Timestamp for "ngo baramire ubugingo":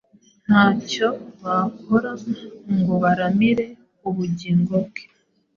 2.77-4.73